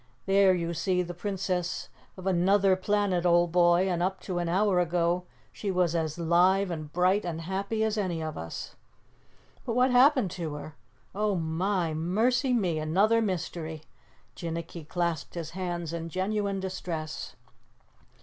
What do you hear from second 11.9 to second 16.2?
mercy me, another mystery!" Jinnicky clasped his hands in